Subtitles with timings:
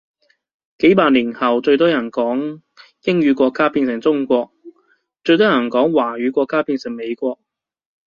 [0.79, 2.61] 幾百年後最人多講
[3.03, 4.51] 英語國家變成中國，
[5.23, 7.39] 最多人講華語國家變成美國